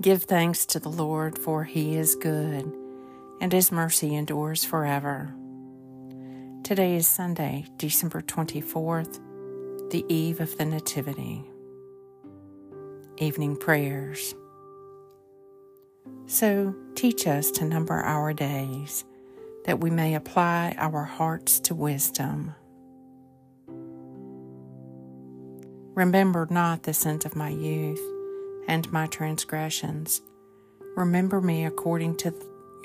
[0.00, 2.72] Give thanks to the Lord, for he is good,
[3.38, 5.34] and his mercy endures forever.
[6.62, 9.20] Today is Sunday, December 24th,
[9.90, 11.44] the eve of the Nativity.
[13.18, 14.34] Evening prayers.
[16.24, 19.04] So teach us to number our days,
[19.66, 22.54] that we may apply our hearts to wisdom.
[25.94, 28.00] Remember not the sins of my youth
[28.70, 30.22] and my transgressions.
[30.96, 32.32] Remember me according to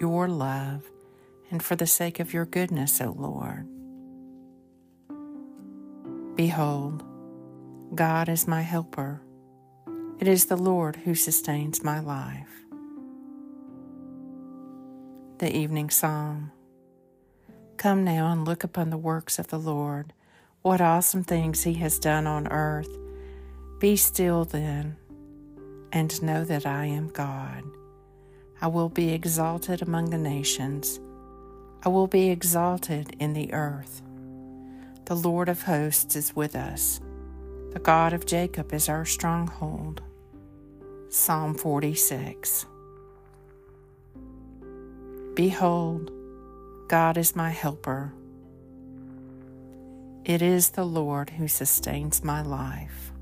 [0.00, 0.82] your love
[1.50, 3.68] and for the sake of your goodness, O Lord.
[6.36, 7.04] Behold,
[7.94, 9.20] God is my helper.
[10.18, 12.48] It is the Lord who sustains my life.
[15.36, 16.50] The Evening Psalm
[17.76, 20.14] Come now and look upon the works of the Lord,
[20.62, 22.88] what awesome things he has done on earth.
[23.80, 24.96] Be still then
[25.94, 27.62] and know that I am God.
[28.60, 30.98] I will be exalted among the nations.
[31.84, 34.02] I will be exalted in the earth.
[35.04, 37.00] The Lord of hosts is with us.
[37.72, 40.02] The God of Jacob is our stronghold.
[41.10, 42.66] Psalm 46.
[45.34, 46.10] Behold,
[46.88, 48.12] God is my helper.
[50.24, 53.13] It is the Lord who sustains my life.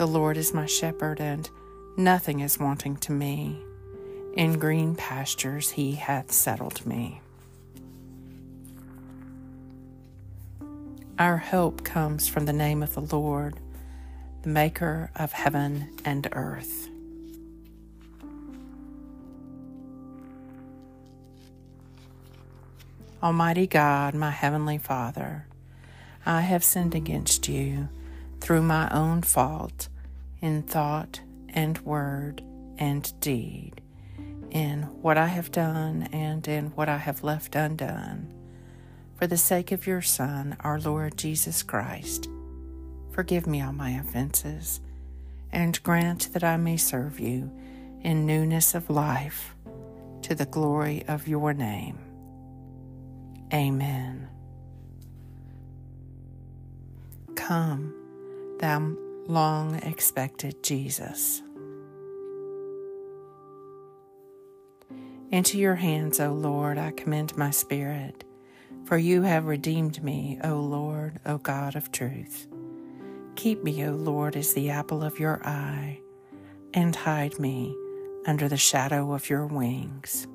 [0.00, 1.50] The Lord is my shepherd, and
[1.94, 3.60] nothing is wanting to me.
[4.34, 7.20] In green pastures he hath settled me.
[11.18, 13.60] Our hope comes from the name of the Lord,
[14.40, 16.88] the Maker of heaven and earth.
[23.22, 25.44] Almighty God, my Heavenly Father,
[26.24, 27.90] I have sinned against you
[28.40, 29.88] through my own fault
[30.40, 32.42] in thought and word
[32.78, 33.80] and deed,
[34.50, 38.32] in what I have done and in what I have left undone.
[39.16, 42.28] For the sake of your Son, our Lord Jesus Christ,
[43.12, 44.80] forgive me all my offenses,
[45.52, 47.50] and grant that I may serve you
[48.02, 49.54] in newness of life
[50.22, 51.98] to the glory of your name.
[53.52, 54.28] Amen.
[57.34, 57.94] Come,
[58.60, 58.94] thou
[59.26, 61.42] long expected Jesus.
[65.30, 68.24] Into your hands, O Lord, I commend my spirit,
[68.84, 72.48] for you have redeemed me, O Lord, O God of truth.
[73.36, 76.00] Keep me, O Lord, as the apple of your eye,
[76.74, 77.74] and hide me
[78.26, 80.26] under the shadow of your wings.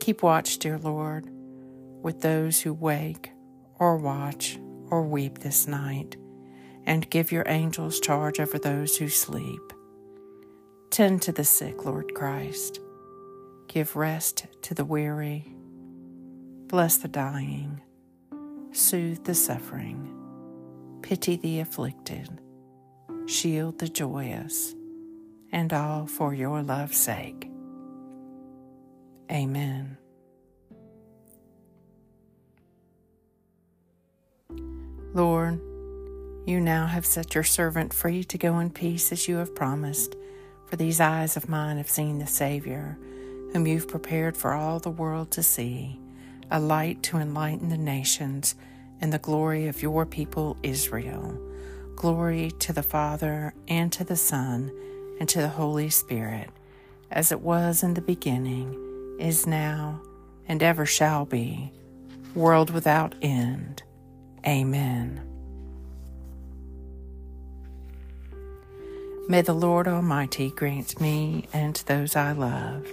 [0.00, 1.28] Keep watch, dear Lord,
[2.02, 3.32] with those who wake
[3.78, 4.58] or watch
[4.90, 6.16] or weep this night,
[6.84, 9.72] and give your angels charge over those who sleep.
[10.90, 12.80] Tend to the sick, Lord Christ.
[13.68, 15.52] Give rest to the weary.
[16.66, 17.82] Bless the dying.
[18.72, 20.14] Soothe the suffering.
[21.02, 22.40] Pity the afflicted.
[23.26, 24.74] Shield the joyous.
[25.52, 27.50] And all for your love's sake.
[29.30, 29.98] Amen.
[35.18, 35.60] Lord,
[36.46, 40.14] you now have set your servant free to go in peace as you have promised,
[40.66, 42.96] for these eyes of mine have seen the Savior,
[43.52, 45.98] whom you've prepared for all the world to see,
[46.52, 48.54] a light to enlighten the nations
[49.00, 51.36] and the glory of your people Israel.
[51.96, 54.70] Glory to the Father, and to the Son,
[55.18, 56.48] and to the Holy Spirit,
[57.10, 60.00] as it was in the beginning, is now,
[60.46, 61.72] and ever shall be,
[62.36, 63.82] world without end.
[64.46, 65.20] Amen.
[69.28, 72.86] May the Lord Almighty grant me and those I love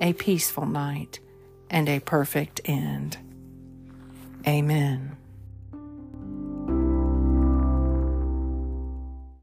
[0.00, 1.18] a peaceful night
[1.68, 3.18] and a perfect end.
[4.46, 5.16] Amen.